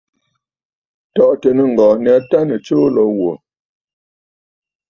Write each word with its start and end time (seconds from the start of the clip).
Tɔ̀ʼɔ̀tə̀ 1.15 1.51
nɨŋgɔ̀ɔ̀ 1.57 1.93
nyâ 2.03 2.15
tâ 2.29 2.37
nɨ̀ 2.47 2.59
tsuu 2.65 2.87
lǒ 2.95 3.03
wò. 3.19 3.31